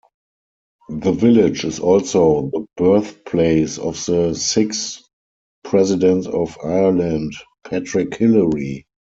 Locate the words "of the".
3.77-4.33